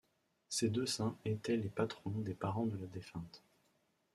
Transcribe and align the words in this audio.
Ces 0.49 0.69
deux 0.71 0.87
saints 0.87 1.15
étaient 1.25 1.57
les 1.57 1.69
patrons 1.69 2.09
des 2.09 2.33
parents 2.33 2.65
de 2.65 2.75
la 2.75 2.87
défunte. 2.87 3.43